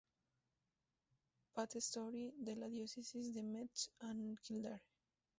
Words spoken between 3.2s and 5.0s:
de Meath y Kildare.